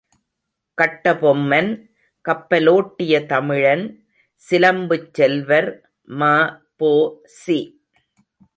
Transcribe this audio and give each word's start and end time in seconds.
கட்டபொம்மன், 0.77 1.69
கப்பலோட்டிய 2.25 3.13
தமிழன் 3.25 3.85
சிலம்புச் 4.41 5.13
செல்வர் 5.13 5.69
ம.பொ.சி. 6.07 7.59